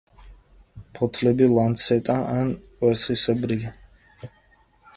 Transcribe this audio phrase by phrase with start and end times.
[0.99, 2.49] ფოთლები ლანცეტა ან
[2.81, 3.75] კვერცხისებრია.